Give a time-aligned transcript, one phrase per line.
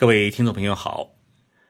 [0.00, 1.10] 各位听众朋友好，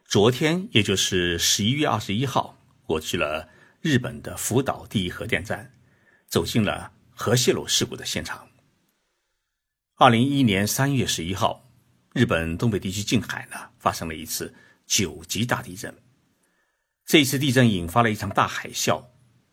[0.05, 2.57] 昨天也就是十一月二十一号，
[2.87, 3.49] 我去了
[3.81, 5.75] 日本的福岛第一核电站，
[6.29, 8.47] 走进了核泄漏事故的现场。
[9.97, 11.69] 二零一一年三月十一号，
[12.13, 14.55] 日本东北地区近海呢发生了一次
[14.87, 15.93] 九级大地震。
[17.05, 19.07] 这一次地震引发了一场大海啸，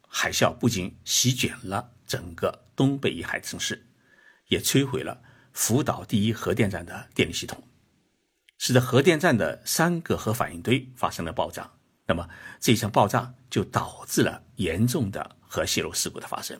[0.07, 3.87] 海啸不仅席卷了整个东北沿海城市，
[4.49, 7.66] 也摧毁了福岛第一核电站的电力系统。
[8.57, 11.71] 使得核电站的三个核反应堆发生了爆炸，
[12.05, 12.27] 那么
[12.59, 16.59] 这一场爆炸就导致了严重的核泄漏事故的发生。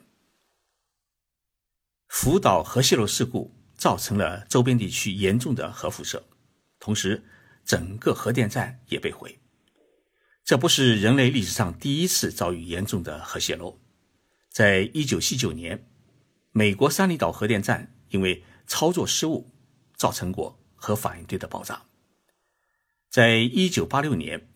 [2.08, 6.24] 福岛核泄漏事故造成了周边地区严重的核辐射，
[6.80, 7.26] 同时
[7.66, 9.40] 整个核电站也被毁。
[10.46, 13.82] 这不是人类历史上第一次遭遇严重的核泄漏，
[14.50, 15.90] 在一九七九年，
[16.52, 19.52] 美国三里岛核电站因为操作失误
[19.96, 21.84] 造成过核反应堆的爆炸。
[23.10, 24.50] 在一九八六年，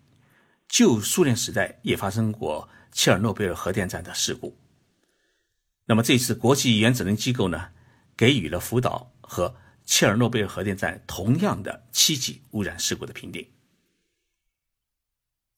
[0.68, 4.58] 旧苏联时代也发生过切尔诺贝尔核电站的事故。
[5.86, 7.70] 那么这次国际原子能机构呢，
[8.16, 13.50] 给予了福岛和切尔诺贝尔核电站同样的七级污染事故的评定。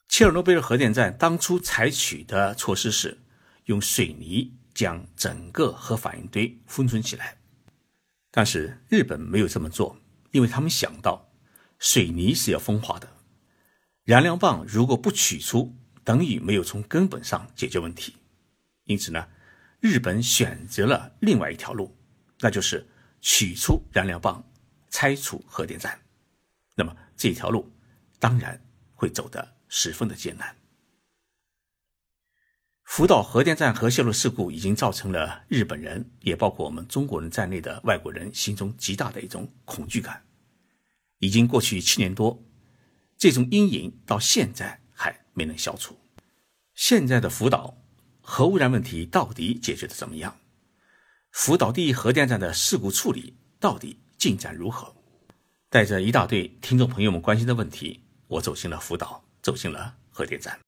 [0.07, 3.19] 切尔诺贝尔核电站当初采取的措施是
[3.65, 7.37] 用水泥将整个核反应堆封存起来，
[8.31, 9.97] 但是日本没有这么做，
[10.31, 11.32] 因为他们想到。
[11.83, 13.09] 水泥是要风化的，
[14.05, 18.15] 燃料棒如果不取出，等于没有从根本上解决问题。
[18.85, 19.27] 因此呢，
[19.81, 21.93] 日本选择了另外一条路，
[22.39, 22.87] 那就是
[23.19, 24.41] 取出燃料棒，
[24.91, 25.99] 拆除核电站。
[26.73, 27.69] 那么这条路
[28.17, 28.59] 当然
[28.93, 30.55] 会走得十分的艰难。
[32.85, 40.25] 福岛核电站核泄漏事故已经造成了日本人，也包括我们中国人在内的外国人心中极大的一种恐惧感。
[41.23, 42.43] 已经过去七年多，
[43.17, 45.97] 这种阴影到现在还没能消除。
[46.75, 47.77] 现在的福岛
[48.21, 50.35] 核污染问题到底解决的怎么样？
[51.31, 54.93] 福岛第一核电站的事故处理到底进展如何？
[55.69, 60.59] 带着一大堆听众朋友们关心的问题，我走进了福岛，走进了核电站。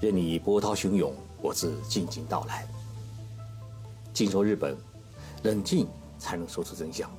[0.00, 2.64] 任你波涛汹涌，我自静静到来。
[4.12, 4.76] 静说日本，
[5.42, 7.10] 冷静才能说出真相。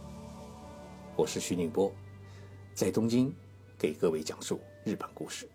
[1.16, 1.92] 我是徐宁波，
[2.76, 3.34] 在东京
[3.80, 5.50] 给各位讲述日本故事。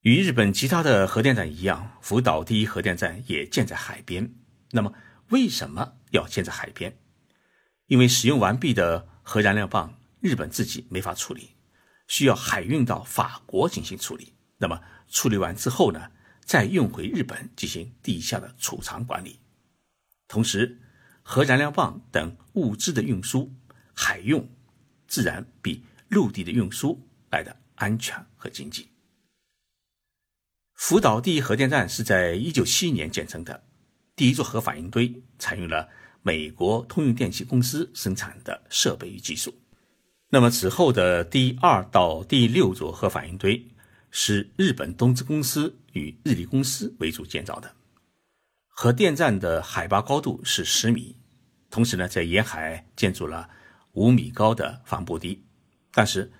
[0.00, 4.32] 与日本其他的核电站一样，福岛第一核电站也建在海边。
[4.70, 4.90] 那么，
[5.28, 6.96] 为什么要建在海边？
[7.86, 11.50] 因为使用完毕的核燃料棒，日本自己没法处理，
[12.06, 14.32] 需要海运到法国进行处理。
[14.56, 14.80] 那么，
[15.10, 16.10] 处理完之后呢，
[16.46, 19.38] 再运回日本进行地下的储藏管理。
[20.28, 20.78] 同时，
[21.22, 23.52] 核燃料棒等物资的运输，
[23.94, 24.48] 海用
[25.06, 28.88] 自然比陆地的运输来的安全和经济。
[30.74, 33.64] 福岛第一核电站是在一九七一年建成的，
[34.14, 35.88] 第一座核反应堆采用了
[36.22, 39.54] 美国通用电气公司生产的设备与技术。
[40.28, 43.66] 那么此后的第二到第六座核反应堆
[44.10, 47.74] 是日本东芝公司与日立公司为主建造的。
[48.80, 51.16] 核电站的海拔高度是十米，
[51.68, 53.50] 同时呢，在沿海建筑了
[53.94, 55.42] 五米高的防波堤。
[55.90, 56.30] 但是，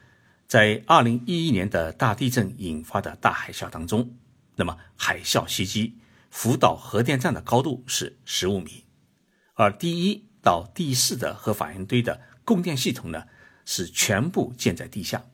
[0.46, 4.16] 在二零一一年的大地震引发的大海啸当中，
[4.54, 5.98] 那么海啸袭击
[6.30, 8.84] 福岛核电站的高度是十五米，
[9.54, 13.24] 而第一到第四的核反应堆的供电系统呢，
[13.64, 15.24] 是全部建在地下。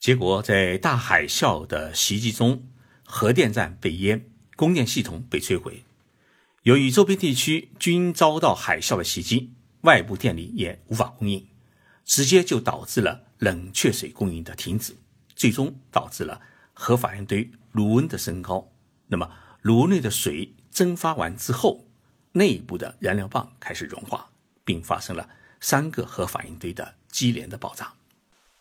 [0.00, 2.68] 结果，在大海啸的袭击中，
[3.04, 5.84] 核电站被淹，供电系统被摧毁。
[6.64, 11.46] 由于周边地区均遭到海啸的袭击，外部电力也无法供应，
[12.04, 14.94] 直接就导致了冷却水供应的停止，
[15.34, 16.38] 最终导致了
[16.74, 18.70] 核反应堆炉温的升高。
[19.06, 19.30] 那么，
[19.62, 21.86] 炉内的水蒸发完之后，
[22.32, 24.28] 内部的燃料棒开始融化，
[24.62, 25.30] 并发生了
[25.60, 27.94] 三个核反应堆的接连的爆炸。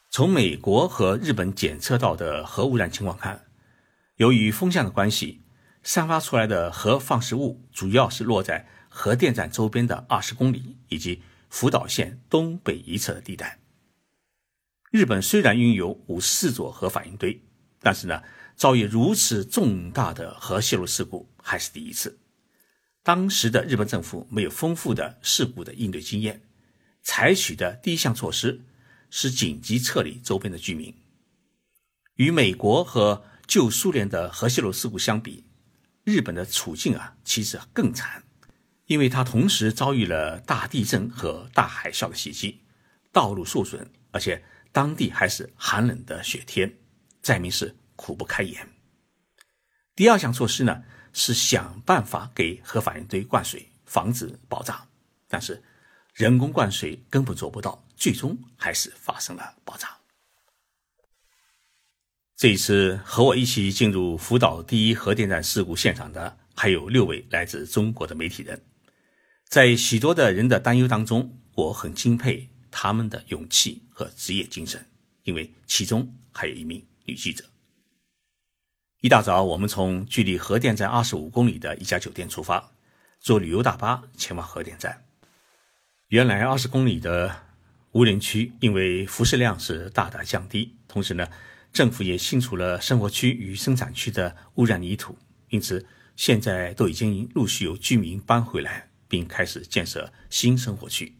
[0.09, 3.45] 从美国和日本检测到的核污染情况看，
[4.15, 5.41] 由于风向的关系。
[5.83, 13.59] 散发出来的核放射物主要是落在核电站周边的二十公里以及福岛县东北一侧的地带。
[14.91, 17.41] 日本虽然拥有五十四座核反应堆，
[17.79, 18.23] 但是呢，
[18.55, 22.19] 遭遇如此重大的核泄漏事故还是第一次。
[23.03, 26.41] 当时的日本政府没有丰富的事故的应对经验，
[27.01, 28.61] 采取的第一项措施
[29.09, 30.93] 是紧急撤离周边的居民。
[32.15, 35.45] 与美国和旧苏联的核泄漏事故相比，
[36.09, 38.23] 日本的处境啊，其实更惨，
[38.87, 42.61] 因为它同时遭遇了大地震和大海啸的袭击，
[43.11, 46.73] 道路受损，而且当地还是寒冷的雪天，
[47.21, 48.67] 灾民是苦不堪言。
[49.95, 50.83] 第二项措施呢，
[51.13, 54.83] 是想办法给核反应堆灌水，防止爆炸，
[55.27, 55.61] 但是
[56.15, 59.98] 人工灌水根本做不到，最终还是发生了爆炸。
[62.39, 68.61] 这一次和我一起进入福岛第一核电站事故现场的还有六位来自中国的媒体人，
[69.49, 74.85] 在许多的人的担忧当中，我很敬佩他们的勇气和职业精神，
[75.23, 77.43] 因为其中还有一名女记者。
[79.01, 82.71] 一大早，我们从距离核电站二十五公里的一家酒店出发，
[83.19, 85.03] 坐旅游大巴前往核电站。
[86.07, 87.35] 原来二十公里的
[87.91, 91.27] 无人区，因为辐射量是大大降低，同时呢。
[91.71, 95.17] 政府也清除了生活区与生产区的污染泥土，
[95.49, 95.85] 因此
[96.15, 101.15] 现在都已经陆续有居民搬回来，并开始建设新生活区。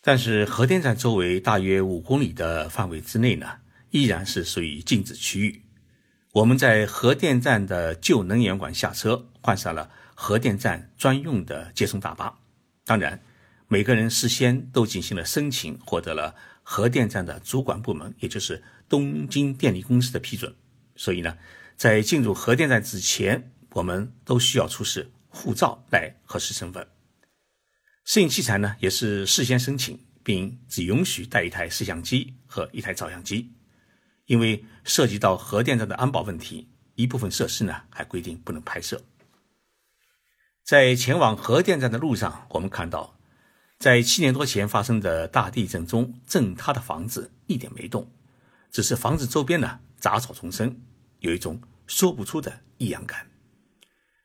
[0.00, 3.46] 但是核电站周围大约五公里的范围之内呢，
[3.90, 5.62] 依然是属于禁止区域。
[6.32, 12.38] 我们在核电站的旧能源馆下车，换上了核电站专用的接送大巴。
[12.84, 13.22] 当然，
[13.66, 16.34] 每个人事先都进行了申请，获得了
[16.70, 18.62] 核电站的主管部门，也就是。
[18.90, 20.54] 东京电力公司的批准，
[20.96, 21.36] 所以呢，
[21.76, 26.88] 在进入核电站之前，我们都需要出示护照来核实身份。
[28.06, 33.52] 摄影器材呢，也是事先申请，并只允许带一台摄像机和一台照相机，
[34.24, 39.04] 因为涉及到核电站的安保问题，一部分设施呢还规定不能拍摄。
[40.64, 43.17] 在前往核电站的路上，我们看到，
[43.78, 48.10] 在七年多前发生的大地震中震塌的房子一点没动。
[48.70, 50.80] 只是房子周边呢杂草丛生，
[51.20, 53.30] 有一种说不出的异样感。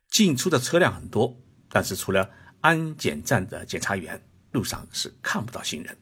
[0.09, 1.37] 进出的车辆很多，
[1.69, 2.29] 但是除了
[2.61, 4.21] 安检站的检查员，
[4.51, 5.97] 路上是看不到行人。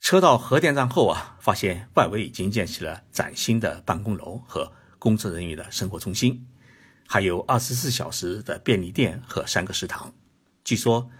[0.00, 6.46] 车到核电站后啊，发现外围已经建起了崭新的办公楼和工作人员的生活中心，
[7.06, 10.12] 还有二十四小时的便利店和三个食堂。
[10.64, 11.10] 据说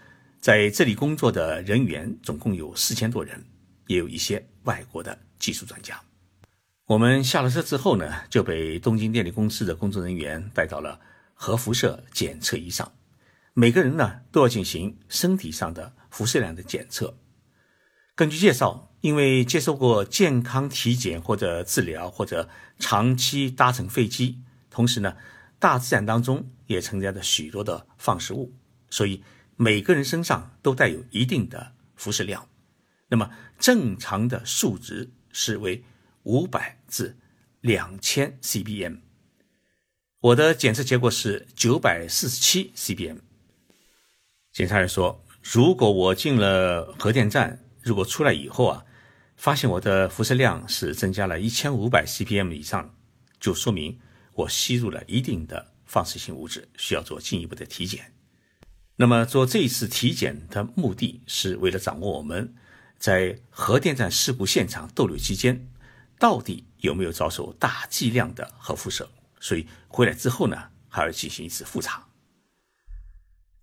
[0.43, 3.43] 在这里工作的人员总共有四千多人。
[3.89, 6.01] 也有一些外国的技术专家。
[6.87, 10.99] 我们下了车之后呢，就被东京电力公司的工作人员带到了
[11.35, 12.91] 核辐射检测仪上。
[13.53, 17.19] 每个人呢都要进行身体上的辐射量的检测。
[18.15, 22.49] 根据介绍，因为接受过健康体检或者治疗，或者
[22.79, 24.39] 长期搭乘飞机，
[24.71, 25.17] 同时呢，
[25.59, 28.55] 大自然当中也存在着许多的放射物，
[28.89, 29.23] 所以
[29.63, 32.49] 每个人身上都带有一定的辐射量。
[33.07, 33.31] 那么
[33.61, 35.85] 正常的数值是为
[36.25, 37.17] 五百至
[37.61, 38.99] 两千 CBM，
[40.19, 43.19] 我的检测结果是九百四十七 CBM。
[44.51, 48.85] 检查员说，如果我进了核电站，如果出来以后啊，
[49.37, 52.93] 发现我的辐射量是增加了一千五百 CBM 以上，
[53.39, 54.01] 就说明
[54.35, 58.13] 我吸入了一定的放射性物质，需要做进一步的体检。
[59.03, 62.55] 那么做这一次体检的目的是为了掌握我们。
[63.01, 65.69] 在核电站事故现场逗留期间，
[66.21, 69.11] 到底有没有遭受大剂量的核辐射？
[69.41, 70.57] 所以回来之后呢，
[70.89, 72.07] 还要进行一次复查。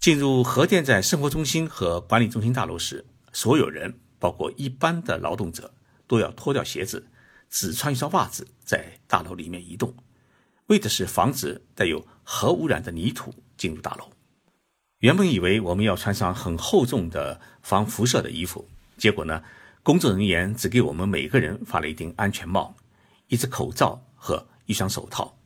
[0.01, 5.73] 进入核电站生活中心和管理中心大楼时，所有人，包括一般的劳动者，
[6.05, 7.07] 都要脱掉鞋子，
[7.49, 9.95] 只穿一双袜子在大楼里面移动，
[10.65, 14.11] 为的是防止带有核污染的泥土进入大楼。
[14.99, 18.67] 原本以为我们要穿上很厚重的防辐射的衣服。
[18.97, 19.43] 结果呢？
[19.81, 22.75] 工作人员只给我们每个人发了一顶安全帽、
[23.27, 25.39] 一只口罩和一双手套，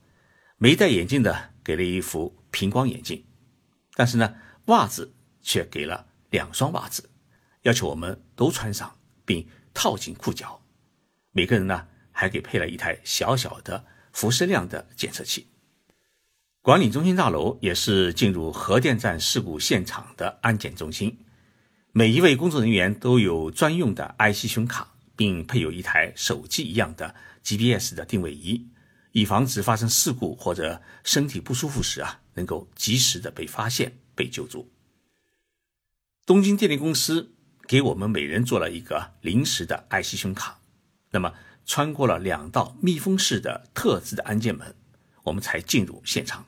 [0.57, 3.23] 没戴眼镜的给了一副平光眼镜，
[3.93, 7.07] 但是呢，袜子却给了两双袜子，
[7.61, 10.59] 要求我们都穿上并套紧裤脚。
[11.31, 15.47] 每个人呢，还给配了一台小小的辐射量的检测器。
[16.63, 21.17] 管理中心大楼也是进入核电站事故现场的安检中心。
[21.91, 28.65] 每一位工作人员都有专用的 IC 胸卡，并配有一台手机一样的 GPS 的定位仪，
[29.11, 34.71] 以防止发生事故或者身体不舒服时啊，能够及时的被发现、被救助。
[36.25, 37.33] 东京电力公司
[37.67, 40.61] 给我们每人做了一个临时的 IC 胸卡，
[41.11, 41.33] 那么
[41.65, 44.73] 穿过了两道密封式的特制的安检门，
[45.23, 46.45] 我们才进入现场。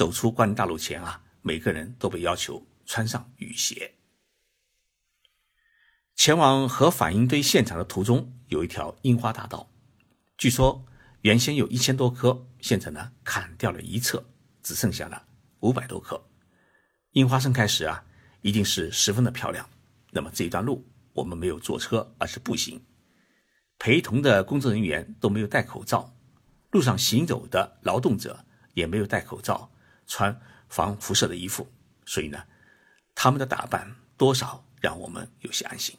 [0.00, 3.92] 走出关大楼前啊，每个人都被要求穿上雨鞋。
[6.16, 9.70] 前往核反应堆现场的途中，有一条樱花大道。
[10.38, 10.82] 据说
[11.20, 14.24] 原先有一千多棵，现在呢砍掉了一侧，
[14.62, 15.22] 只剩下了
[15.58, 16.18] 五百多棵。
[17.10, 18.02] 樱花盛开时啊，
[18.40, 19.68] 一定是十分的漂亮。
[20.12, 22.82] 那么这一段路我们没有坐车，而是步行，
[23.78, 26.16] 陪同的工作人员都没有戴口罩，
[26.70, 29.70] 路上行走的劳动者也没有戴口罩，
[30.10, 30.38] 穿
[30.68, 31.70] 防辐射的衣服，
[32.04, 32.42] 所以呢，
[33.14, 35.96] 他们的打扮多少让我们有些安心。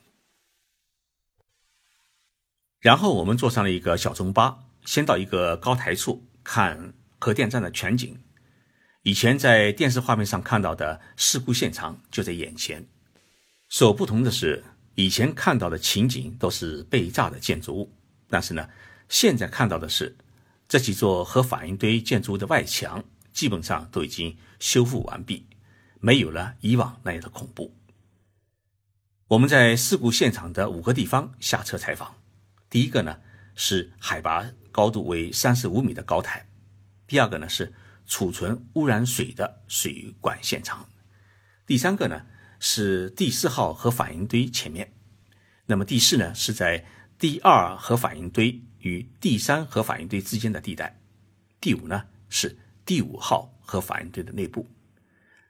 [2.79, 8.21] 然后我们坐上了一个小中巴，先到一个高台处看核电站的全景。
[9.03, 12.85] 以前在电视画面上看到的事故现场就在眼前。
[13.69, 14.63] 所不同的是，
[14.95, 17.95] 以前看到的情景都是被炸的建筑物，
[18.29, 18.69] 但是呢，
[19.07, 20.17] 现在看到的是
[20.67, 23.03] 这几座核反应堆建筑物的外墙
[23.33, 25.47] 基本上都已经修复完毕，
[25.99, 27.75] 没有了以往那样的恐怖。
[29.27, 32.15] 我们在事故现场的五个地方下车采访。
[32.69, 33.19] 第一个呢
[33.55, 36.47] 是海拔高度为三十五米的高台，
[37.07, 37.73] 第二个呢是
[38.05, 40.87] 储存污染水的水管现场，
[41.65, 42.25] 第三个呢
[42.59, 44.93] 是第四号核反应堆前面，
[45.65, 46.85] 那么第四呢是在
[47.17, 50.99] 第二核反应堆与第三核反应堆之间的地带，
[51.59, 52.57] 第五呢是
[52.91, 54.67] 第五号核反应堆的内部，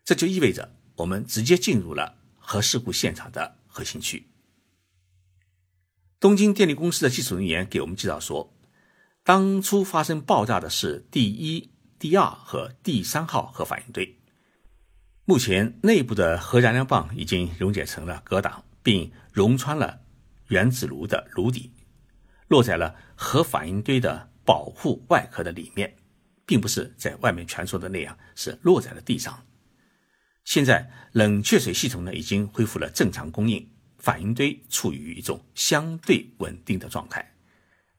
[0.06, 4.28] 这就意味着我们直接进入了核事故现场的核心区。
[6.20, 8.54] 东京电力公司的技术人员给我们介绍说，
[9.24, 14.20] 当初发生爆炸的是第一、第二和第三号核反应堆。
[15.26, 20.00] 目前内部的核燃料棒已经溶解成了疙瘩，并融穿了
[20.50, 21.72] 原子炉的炉底，
[22.50, 25.98] 落在了核反应堆的保护外壳的里面，
[26.46, 29.46] 并不是在外面传说的那样是落在了地上。
[30.44, 33.70] 现在冷却水系统呢已经恢复了正常供应。
[34.02, 37.36] 反应堆处于一种相对稳定的状态，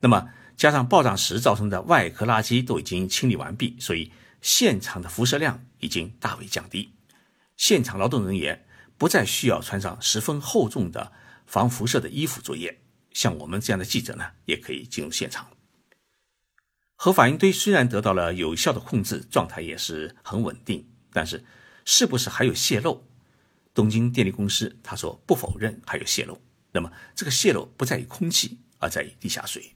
[0.00, 6.90] 那么加上爆炸时造成的外壳垃圾都已经清理完毕，所以现场的辐射量已经大为降低。
[7.56, 8.66] 现场劳动人员
[8.98, 11.12] 不再需要穿上十分厚重的
[11.46, 12.80] 防辐射的衣服作业，
[13.12, 15.46] 像我们这样的记者呢，也可以进入现场。
[17.04, 21.44] 核反应堆虽然得到了有效的控制，状态也是很稳定，但是
[21.84, 23.02] 是不是还有泄漏？
[23.74, 26.40] 东京电力公司他说不否认还有泄漏，
[26.70, 29.74] 那么这个泄漏不在于空气，而在于地下水。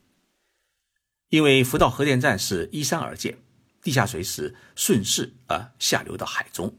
[1.30, 3.36] 因为福岛核电站是依山而建，
[3.82, 6.78] 地下水是顺势而下流到海中。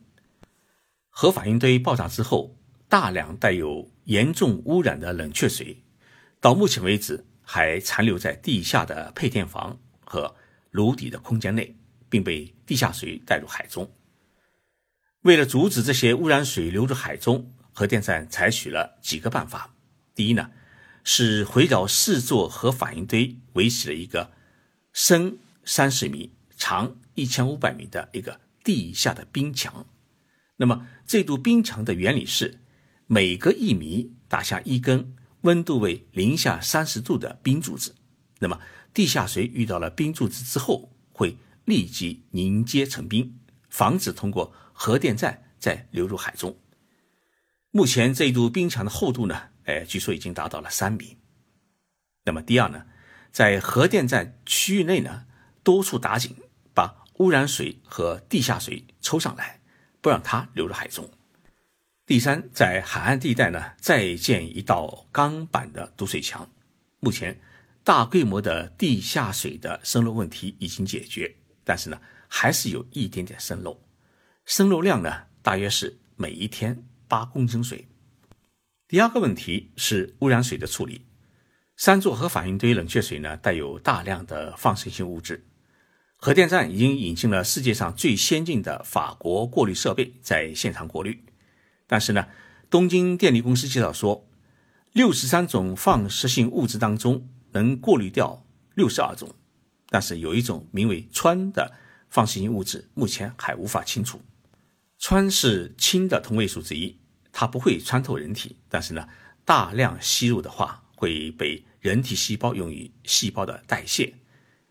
[1.10, 2.56] 核反应堆爆炸之后，
[2.88, 5.84] 大量带有严重污染的冷却水，
[6.40, 9.78] 到目前为止还残留在地下的配电房
[10.10, 10.34] 和
[10.72, 11.76] 炉底的空间内，
[12.10, 13.92] 并被地下水带入海中。
[15.22, 19.74] 为了阻止这些污染水流入海中，核电站采取了几个办法。
[20.16, 20.50] 第一呢，
[21.04, 24.32] 是围绕四座核反应堆围起了一个
[24.94, 29.86] 深三十米、长一千五百米的一个地下的冰墙。
[30.56, 32.60] 那么，这堵冰墙的原理是，
[33.06, 37.96] 每隔一米打下一根温度为零下三十度的冰柱子。
[38.40, 38.60] 那么，
[38.98, 43.38] 地下水遇到了冰柱子之后，会立即凝结成冰，
[43.70, 44.52] 防止通过。
[44.74, 46.58] 核电站再流入海中，
[47.70, 49.50] 目前这一堵冰墙的厚度呢？
[49.66, 51.18] 哎，据说已经达到了三米。
[52.26, 52.88] 那么第二呢，
[53.32, 55.28] 在核电站区域内呢，
[55.62, 56.36] 多处打井，
[56.74, 59.60] 把污染水和地下水抽上来，
[60.02, 61.08] 不让它流入海中。
[62.08, 66.50] 第三，在海岸地带呢，再建一道钢板的堵水墙。
[67.00, 67.40] 目前
[67.88, 73.82] 大规模的地下水的渗漏问题已经解决，但是呢，还是有一点点渗漏。
[74.44, 77.88] 渗漏量呢，大约是每一天八公升水。
[78.90, 81.06] 第二个问题是污染水的处理。
[81.78, 85.48] 三座核反应堆冷却水呢，带有大量的放射性物质。
[86.18, 91.24] 核电站已经引进了世界上最先进的法国过滤设备，在现场过滤。
[91.88, 92.28] 但是呢，
[92.70, 94.28] 东京电力公司介绍说，
[94.92, 99.34] 六十三种放射性物质当中能过滤掉六十二种，
[99.90, 101.74] 但是有一种名为氚的
[102.10, 104.22] 放射性物质，目前还无法清除。
[105.00, 106.98] 氚是氢的同位素之一，
[107.32, 109.08] 它不会穿透人体，但是呢，
[109.46, 114.14] 大量吸入的话会被人体细胞用于细胞的代谢，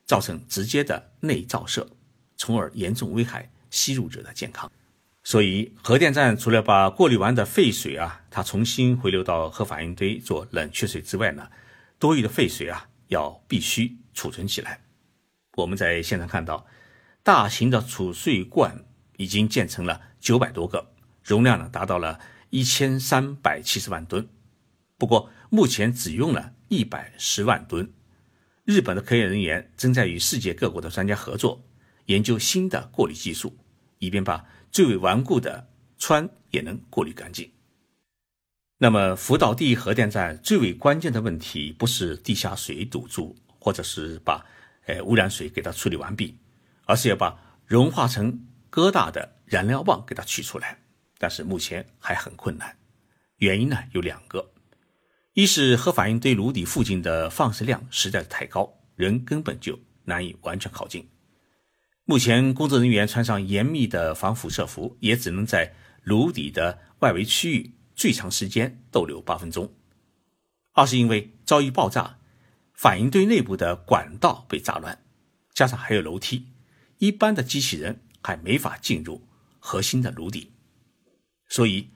[0.04, 1.88] 造成直接的内照射，
[2.37, 4.71] 从而严重危害吸入者的健康。
[5.23, 11.49] 所以，核电站除了把过滤完的废水啊，它重新回流到核反应堆做冷却水之外呢，
[11.99, 14.85] 多余的废水啊，要必须储存起来。
[15.57, 16.67] 我们在现场看到，
[17.23, 18.85] 大型的储水罐
[19.17, 20.00] 已经建成了。
[20.19, 22.19] 九百多个，容量呢达到了
[22.50, 24.29] 一千三百七十万吨，
[24.99, 27.93] 不过目前只用了一百十万吨。
[28.65, 31.65] 日本的科研人员正在与世界各国的专家合作，
[32.07, 33.57] 研究新的过滤技术，
[33.99, 37.49] 以便把最为顽固的氚也能过滤干净。
[38.78, 44.45] 那么，福岛第一核电站最为关键的问题，不是地下水堵住，或者是把
[44.85, 46.37] 呃污染水给它处理完毕，
[46.85, 50.78] 而是要把融化成疙瘩的燃料棒给它取出来。
[51.16, 52.76] 但是目前还很困难，
[53.38, 54.52] 原因呢有两个：
[55.33, 61.09] 一是核反应堆炉底附近的放射量实在是太高，人根本就难以完全靠近。
[62.04, 67.73] 目前工作人员穿上严密的防辐射服，也只能在炉底的外围区域。
[67.97, 69.75] 最长时间逗留八分钟。
[70.73, 72.19] 二是因为遭遇爆炸，
[72.75, 75.03] 反应堆内部的管道被炸乱，
[75.55, 76.49] 加上还有楼梯，
[76.99, 79.26] 一般的机器人还没法进入
[79.59, 80.53] 核心的炉底。
[81.49, 81.88] 所以，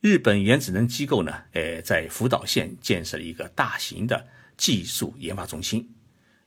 [0.00, 5.94] 日本原子能机构呢，呃，在福岛县建设了一个大型的技术研发中心，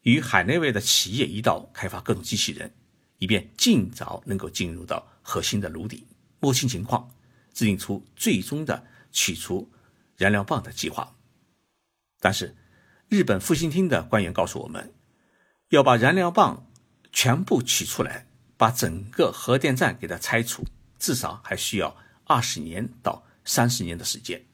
[0.02, 2.74] 与海内外的企业一道开发各种机器人，
[3.20, 6.08] 以便尽早能够进入到核心的炉底，
[6.40, 7.12] 摸清情况。
[7.58, 9.68] 制定出最终的取出
[10.16, 11.16] 燃料棒的计划，
[12.20, 12.56] 但是
[13.10, 14.94] 日本复兴厅的官员告诉我们，
[15.70, 16.68] 要把燃料棒
[17.12, 20.64] 全部取出来，把整个核电站给它拆除，
[21.00, 24.46] 至少还需要二十年到三十年的时间。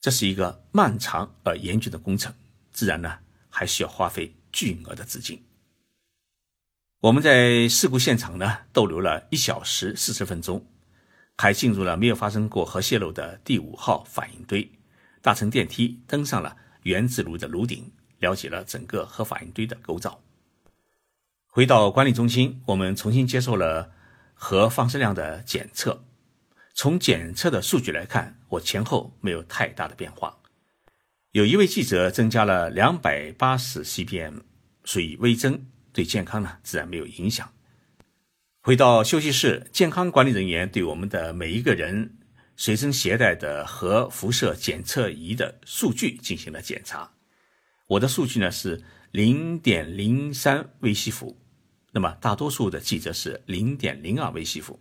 [0.00, 2.34] 这是一个漫长而严峻的工程，
[2.72, 3.18] 自然呢
[3.50, 5.44] 还需要花费巨额的资金。
[7.00, 10.66] 我们在事故现场呢逗留了一小时四十分钟。
[11.36, 14.70] 还进入了没有发生过核泄漏的第五号反应堆，
[15.22, 20.22] 搭乘电梯登上了原子炉的炉顶，了解了整个核反应堆的构造。
[21.46, 23.90] 回到管理中心，我们重新接受了
[24.34, 26.04] 核放射量的检测。
[26.74, 30.38] 从检测的数据来看，我前后没有太大的变化。
[31.32, 34.40] 有一位记者增加了两百八十 CPM，
[34.84, 37.52] 属于微增，对健康呢自然没有影响。
[38.62, 42.18] 回到休息室，健康管理人员对我们的每一个人
[42.58, 47.10] 随身携带的核辐射检测仪的数据进行了检查。
[47.86, 51.38] 我的数据呢是零点零三微西弗，
[51.92, 54.78] 那么大多数的记者是零点零二微西弗。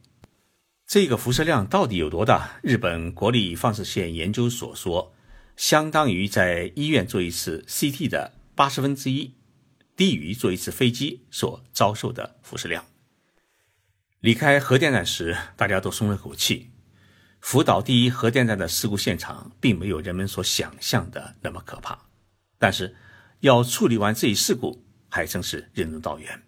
[0.85, 2.59] 这个辐射量到底有多大？
[2.61, 5.15] 日本国立放射线研究所说，
[5.55, 9.35] 相当于在医院做一次 CT 的八十分之一，
[9.95, 12.83] 低于坐一次飞机所遭受的辐射量。
[14.21, 16.71] 离开核电站时，大家都松了口气。
[17.39, 21.97] 福岛第一核电站的事故现场并没有人们所想象的那么可怕，
[22.57, 22.93] 但是
[23.39, 26.43] 要处理完这一事故还真是任重道远。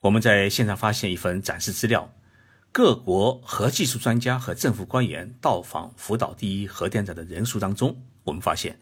[0.00, 2.12] 我们在现场发现一份展示资料，
[2.72, 8.76] 各国核技术专家和政府官员到访福岛第一核电站的人数当中，我们发现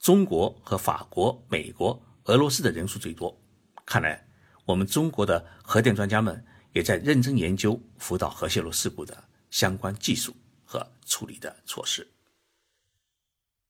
[0.00, 3.40] 中国和法国、美国、俄罗斯的人数最多。
[3.86, 4.26] 看来
[4.64, 6.44] 我们中国的核电专家们。
[6.72, 12.06] 也在认真研究福岛核泄漏事故的相关技术和处理的措施。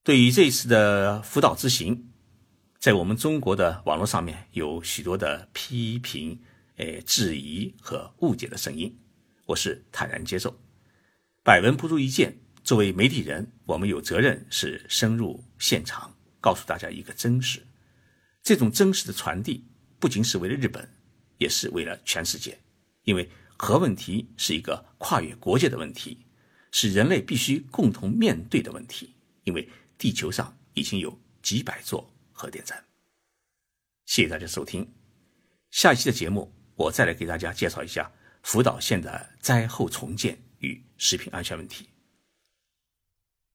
[0.04, 2.10] 对于这次的福岛之行，
[2.78, 6.42] 在我们中国的网络上面有许多的批评、
[6.76, 8.98] 诶质疑和误解的声音，
[9.46, 10.58] 我是坦然接受。
[11.44, 17.64] 百闻不如一见，作为媒体人，我们有责任是深入现场，告诉大家一个真实。
[18.42, 19.64] 这种真实的传递，
[20.00, 20.88] 不仅是为了日本，
[21.38, 22.58] 也是为了全世界。
[23.04, 26.26] 因为核问题是一个跨越国界的问题，
[26.70, 29.14] 是人类必须共同面对的问题。
[29.44, 32.84] 因为地球上已经有几百座核电站。
[34.06, 34.88] 谢谢大家收听，
[35.70, 38.10] 下一期的节目我再来给大家介绍一下
[38.42, 41.88] 福岛县的灾后重建与食品安全问题。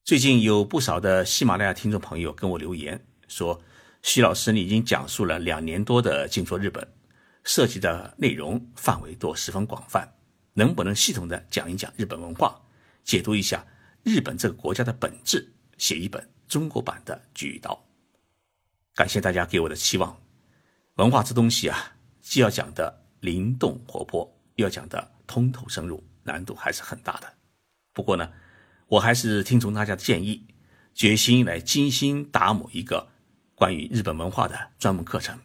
[0.03, 3.61] 最近有不少的喜马拉雅听众朋友跟我留言说
[4.03, 6.85] ：“徐老师，你已经讲述了两年多的静说日本。”
[7.47, 10.13] 涉及的内容范围都十分广泛，
[10.53, 12.61] 能不能系统的讲一讲日本文化，
[13.05, 13.65] 解读一下
[14.03, 17.71] 日本这个国家的本质，写一本中国版的《菊与刀》？
[18.93, 20.19] 感谢大家给我的期望。
[20.95, 27.33] 文化这东西啊，既要讲的灵动活泼，又要讲的通透深入，难度还是很大的。
[27.93, 28.29] 不过呢，
[28.87, 30.45] 我还是听从大家的建议，
[30.93, 33.07] 决心来精心打磨一个
[33.55, 35.39] 关于日本文化的专门课程，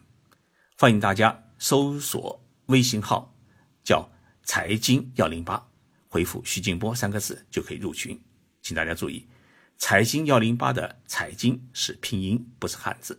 [0.77, 1.39] 欢迎大家。
[1.63, 3.33] 搜索微信号
[3.85, 4.05] 叫
[4.43, 5.65] “财经幺零八”，
[6.11, 8.21] 回复“徐静波”三个字就可以入群。
[8.61, 9.25] 请大家注意
[9.79, 13.17] ，“财经幺零八”的“财经”是拼音，不是汉字。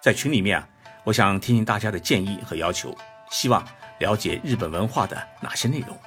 [0.00, 0.68] 在群里面啊，
[1.02, 2.96] 我想听听大家的建议和要求，
[3.32, 3.66] 希望
[3.98, 5.98] 了解日本文化的哪些内容。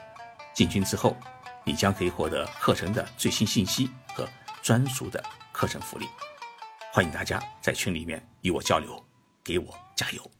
[0.54, 1.18] 进群之后，
[1.66, 4.26] 你将可以获得课程的最新信息和
[4.64, 6.08] 专属的课程福利。
[6.94, 9.06] 欢迎大家在群里面与我交流，
[9.44, 10.32] 给我加油。